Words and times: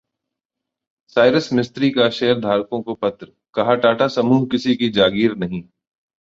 Cyrus 1.15 1.53
Mistry 1.53 1.89
का 1.89 2.09
शेयरधारकों 2.09 2.81
को 2.81 2.93
पत्र, 2.93 3.27
कहा- 3.53 3.77
टाटा 3.81 4.07
समूह 4.07 4.47
किसी 4.51 4.75
की 4.75 4.89
जागीर 4.89 5.35
नहीं 5.35 5.63